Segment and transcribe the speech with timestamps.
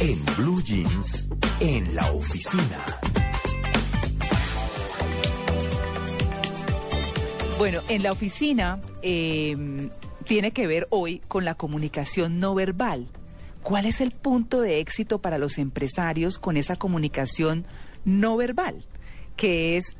[0.00, 1.26] En Blue Jeans,
[1.60, 2.84] en la oficina.
[7.58, 9.88] Bueno, en la oficina eh,
[10.24, 13.06] tiene que ver hoy con la comunicación no verbal.
[13.62, 17.64] ¿Cuál es el punto de éxito para los empresarios con esa comunicación
[18.04, 18.84] no verbal?
[19.34, 19.96] Que es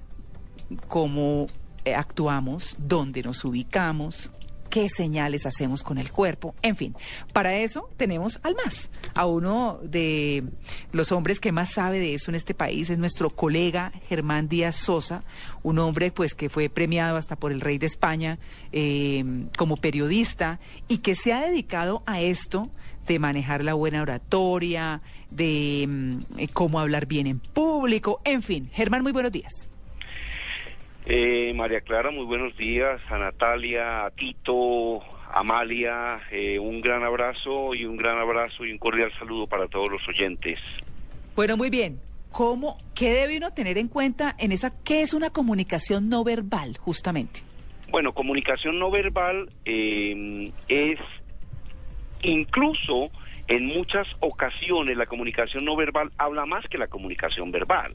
[0.88, 1.46] cómo
[1.86, 4.30] eh, actuamos, dónde nos ubicamos,
[4.76, 6.94] qué señales hacemos con el cuerpo, en fin.
[7.32, 10.44] Para eso tenemos al más, a uno de
[10.92, 14.76] los hombres que más sabe de eso en este país, es nuestro colega Germán Díaz
[14.76, 15.22] Sosa,
[15.62, 18.38] un hombre pues que fue premiado hasta por el rey de España
[18.70, 19.24] eh,
[19.56, 22.68] como periodista y que se ha dedicado a esto
[23.06, 25.84] de manejar la buena oratoria, de
[26.36, 28.68] eh, cómo hablar bien en público, en fin.
[28.74, 29.70] Germán, muy buenos días.
[31.08, 33.00] Eh, María Clara, muy buenos días.
[33.08, 35.00] A Natalia, a Tito,
[35.32, 39.88] Amalia, eh, un gran abrazo y un gran abrazo y un cordial saludo para todos
[39.88, 40.58] los oyentes.
[41.36, 42.00] Bueno, muy bien.
[42.32, 46.76] ¿Cómo, qué debe uno tener en cuenta en esa, qué es una comunicación no verbal,
[46.76, 47.40] justamente?
[47.88, 50.98] Bueno, comunicación no verbal eh, es
[52.22, 53.04] incluso
[53.48, 57.92] en muchas ocasiones la comunicación no verbal habla más que la comunicación verbal,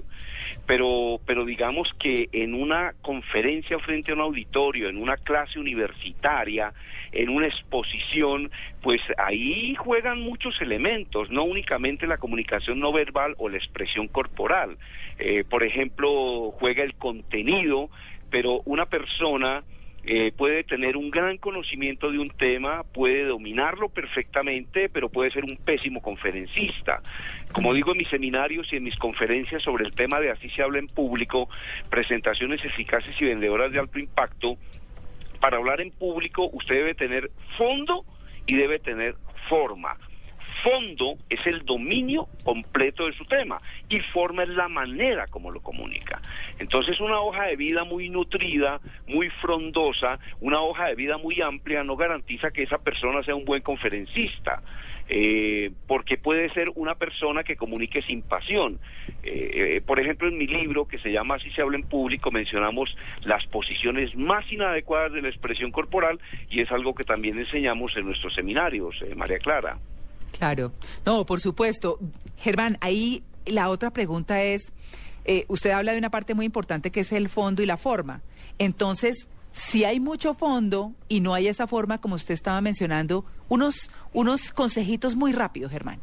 [0.66, 6.74] pero, pero digamos que en una conferencia frente a un auditorio, en una clase universitaria,
[7.12, 13.50] en una exposición, pues ahí juegan muchos elementos, no únicamente la comunicación no verbal o
[13.50, 14.78] la expresión corporal.
[15.20, 17.90] Eh, por ejemplo, juega el contenido,
[18.30, 19.64] pero una persona
[20.04, 25.44] eh, puede tener un gran conocimiento de un tema, puede dominarlo perfectamente, pero puede ser
[25.44, 27.02] un pésimo conferencista.
[27.52, 30.64] Como digo en mis seminarios y en mis conferencias sobre el tema de así se
[30.64, 31.50] habla en público,
[31.90, 34.58] presentaciones eficaces y vendedoras de alto impacto,
[35.40, 38.06] para hablar en público usted debe tener fondo
[38.48, 39.16] y debe tener
[39.50, 39.98] forma
[40.64, 45.62] fondo es el dominio completo de su tema y forma es la manera como lo
[45.62, 46.22] comunica.
[46.60, 51.84] Entonces una hoja de vida muy nutrida, muy frondosa, una hoja de vida muy amplia
[51.84, 54.62] no garantiza que esa persona sea un buen conferencista.
[55.14, 58.80] Eh, porque puede ser una persona que comunique sin pasión.
[59.24, 62.32] Eh, eh, por ejemplo, en mi libro, que se llama Así se habla en público,
[62.32, 66.18] mencionamos las posiciones más inadecuadas de la expresión corporal
[66.50, 69.78] y es algo que también enseñamos en nuestros seminarios, María Clara.
[70.42, 70.72] Claro,
[71.06, 72.00] no, por supuesto.
[72.36, 74.74] Germán, ahí la otra pregunta es,
[75.24, 78.24] eh, usted habla de una parte muy importante que es el fondo y la forma.
[78.58, 83.92] Entonces, si hay mucho fondo y no hay esa forma, como usted estaba mencionando, unos,
[84.14, 86.02] unos consejitos muy rápidos, Germán.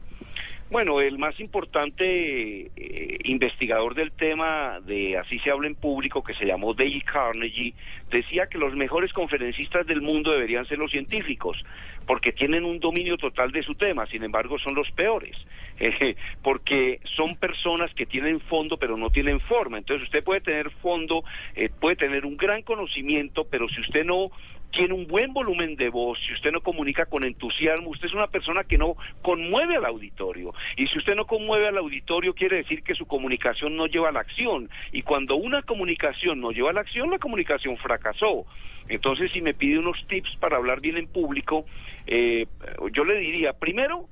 [0.70, 6.34] Bueno, el más importante eh, investigador del tema de Así se habla en público, que
[6.34, 7.72] se llamó Dale Carnegie,
[8.10, 11.64] decía que los mejores conferencistas del mundo deberían ser los científicos,
[12.06, 15.34] porque tienen un dominio total de su tema, sin embargo son los peores,
[15.80, 19.78] eh, porque son personas que tienen fondo pero no tienen forma.
[19.78, 21.24] Entonces usted puede tener fondo,
[21.54, 24.30] eh, puede tener un gran conocimiento, pero si usted no
[24.70, 28.26] tiene un buen volumen de voz, si usted no comunica con entusiasmo, usted es una
[28.26, 30.52] persona que no conmueve al auditorio.
[30.76, 34.12] Y si usted no conmueve al auditorio, quiere decir que su comunicación no lleva a
[34.12, 34.68] la acción.
[34.92, 38.44] Y cuando una comunicación no lleva a la acción, la comunicación fracasó.
[38.88, 41.66] Entonces, si me pide unos tips para hablar bien en público,
[42.06, 42.46] eh,
[42.92, 44.08] yo le diría, primero,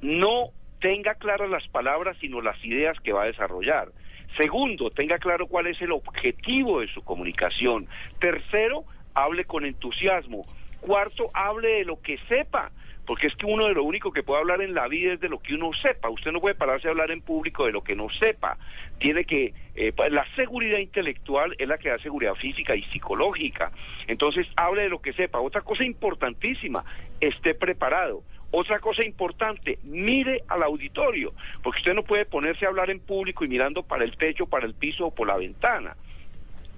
[0.00, 0.50] no
[0.80, 3.88] tenga claras las palabras, sino las ideas que va a desarrollar.
[4.36, 7.86] Segundo, tenga claro cuál es el objetivo de su comunicación.
[8.18, 8.84] Tercero,
[9.14, 10.44] hable con entusiasmo.
[10.80, 12.70] Cuarto, hable de lo que sepa,
[13.06, 15.28] porque es que uno de lo único que puede hablar en la vida es de
[15.28, 16.10] lo que uno sepa.
[16.10, 18.58] Usted no puede pararse a hablar en público de lo que no sepa.
[18.98, 23.72] Tiene que, eh, pues, la seguridad intelectual es la que da seguridad física y psicológica.
[24.06, 25.40] Entonces, hable de lo que sepa.
[25.40, 26.84] Otra cosa importantísima,
[27.20, 28.22] esté preparado.
[28.56, 33.44] Otra cosa importante, mire al auditorio, porque usted no puede ponerse a hablar en público
[33.44, 35.96] y mirando para el techo, para el piso o por la ventana.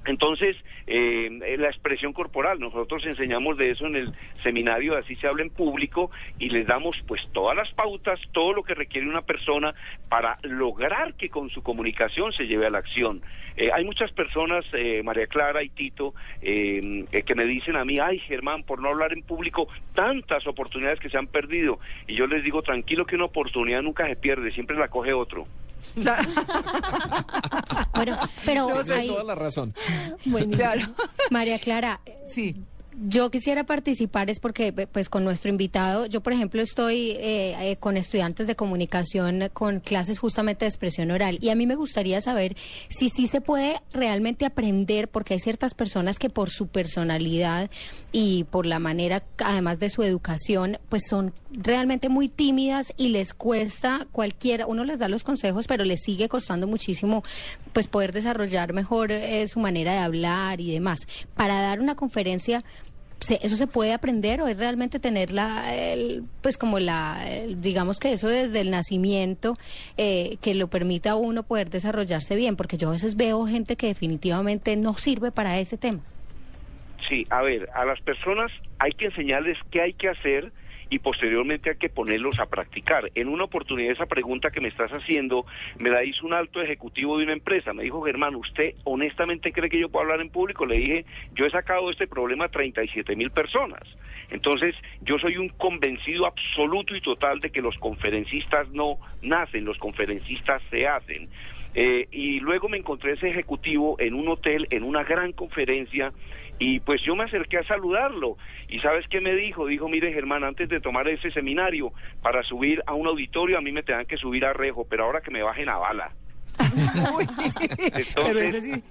[0.07, 0.57] Entonces,
[0.87, 4.13] eh, la expresión corporal, nosotros enseñamos de eso en el
[4.43, 8.63] seminario, así se habla en público, y les damos pues todas las pautas, todo lo
[8.63, 9.75] que requiere una persona
[10.09, 13.23] para lograr que con su comunicación se lleve a la acción.
[13.57, 18.19] Eh, hay muchas personas, eh, María Clara y Tito, que me dicen a mí, ay
[18.21, 21.81] Germán, por no hablar en público, tantas oportunidades que se han perdido.
[22.07, 25.47] Y yo les digo, tranquilo que una oportunidad nunca se pierde, siempre la coge otro.
[27.95, 29.09] bueno, pero hay...
[29.09, 29.75] toda la razón.
[30.25, 30.83] Bueno, claro.
[31.31, 32.57] María Clara, sí.
[32.99, 37.77] Yo quisiera participar es porque, pues, con nuestro invitado, yo, por ejemplo, estoy eh, eh,
[37.79, 42.23] con estudiantes de comunicación con clases justamente de expresión oral y a mí me gustaría
[42.23, 42.57] saber
[42.89, 47.71] si sí se puede realmente aprender, porque hay ciertas personas que por su personalidad
[48.13, 53.35] y por la manera, además de su educación, pues son realmente muy tímidas y les
[53.35, 57.25] cuesta cualquiera, uno les da los consejos, pero les sigue costando muchísimo,
[57.75, 61.01] pues, poder desarrollar mejor eh, su manera de hablar y demás.
[61.35, 62.65] Para dar una conferencia
[63.21, 65.65] ¿Eso se puede aprender o es realmente tener la,
[66.43, 67.25] pues como la,
[67.57, 69.55] digamos que eso desde el nacimiento
[69.97, 72.57] eh, que lo permita a uno poder desarrollarse bien?
[72.57, 76.01] Porque yo a veces veo gente que definitivamente no sirve para ese tema.
[77.09, 80.53] Sí, a ver, a las personas hay que enseñarles qué hay que hacer
[80.89, 83.11] y posteriormente hay que ponerlos a practicar.
[83.15, 85.47] En una oportunidad esa pregunta que me estás haciendo
[85.79, 87.73] me la hizo un alto ejecutivo de una empresa.
[87.73, 90.67] Me dijo, Germán, ¿usted honestamente cree que yo puedo hablar en público?
[90.67, 91.05] Le dije,
[91.35, 93.83] yo he sacado este problema a 37 mil personas.
[94.31, 99.79] Entonces, yo soy un convencido absoluto y total de que los conferencistas no nacen, los
[99.79, 101.29] conferencistas se hacen.
[101.75, 106.13] Eh, y luego me encontré ese ejecutivo en un hotel, en una gran conferencia,
[106.59, 108.37] y pues yo me acerqué a saludarlo.
[108.69, 109.67] ¿Y sabes qué me dijo?
[109.67, 111.93] Dijo, mire Germán, antes de tomar ese seminario,
[112.23, 115.21] para subir a un auditorio a mí me tengan que subir a Rejo, pero ahora
[115.21, 116.13] que me bajen a bala.
[117.95, 118.83] Entonces,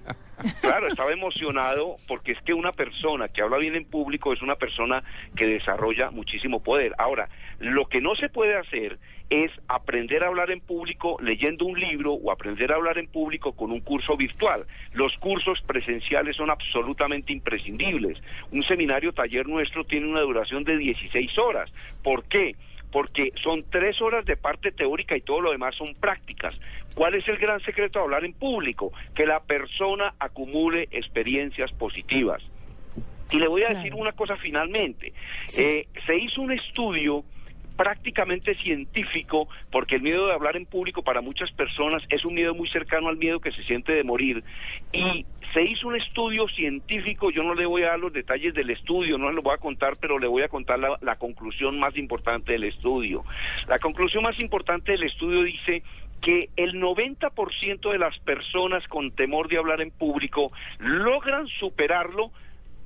[0.60, 4.56] Claro, estaba emocionado porque es que una persona que habla bien en público es una
[4.56, 5.02] persona
[5.34, 6.94] que desarrolla muchísimo poder.
[6.98, 7.28] Ahora,
[7.58, 8.98] lo que no se puede hacer
[9.30, 13.52] es aprender a hablar en público leyendo un libro o aprender a hablar en público
[13.52, 14.66] con un curso virtual.
[14.92, 18.18] Los cursos presenciales son absolutamente imprescindibles.
[18.52, 21.72] Un seminario taller nuestro tiene una duración de 16 horas.
[22.02, 22.54] ¿Por qué?
[22.92, 26.58] porque son tres horas de parte teórica y todo lo demás son prácticas.
[26.96, 28.90] ¿Cuál es el gran secreto de hablar en público?
[29.14, 32.42] Que la persona acumule experiencias positivas.
[33.30, 35.12] Y le voy a decir una cosa finalmente.
[35.58, 37.22] Eh, se hizo un estudio
[37.76, 42.54] prácticamente científico, porque el miedo de hablar en público para muchas personas es un miedo
[42.54, 44.42] muy cercano al miedo que se siente de morir.
[44.92, 48.70] Y se hizo un estudio científico, yo no le voy a dar los detalles del
[48.70, 51.78] estudio, no se lo voy a contar, pero le voy a contar la, la conclusión
[51.78, 53.24] más importante del estudio.
[53.68, 55.82] La conclusión más importante del estudio dice
[56.20, 62.32] que el 90% de las personas con temor de hablar en público logran superarlo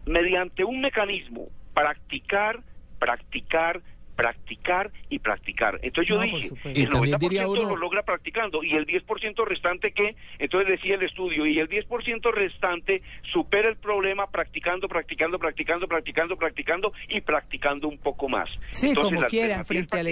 [0.07, 2.61] mediante un mecanismo, practicar,
[2.99, 3.81] practicar,
[4.20, 5.81] practicar y practicar.
[5.82, 10.94] Entonces yo dije, el 90% lo logra practicando y el 10% restante que, entonces decía
[10.94, 13.02] el estudio, y el 10% restante
[13.32, 18.50] supera el problema practicando, practicando, practicando, practicando, practicando y practicando un poco más.
[18.72, 20.08] Sí, como quieran, frente al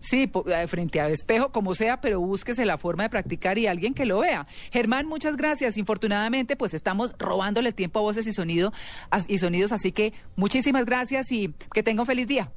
[0.00, 3.94] Sí, eh, frente al espejo, como sea, pero búsquese la forma de practicar y alguien
[3.94, 4.46] que lo vea.
[4.70, 5.76] Germán, muchas gracias.
[5.76, 8.72] Infortunadamente, pues estamos robándole tiempo a voces y sonido
[9.26, 12.52] y sonidos, así que muchísimas gracias y que tenga un feliz día.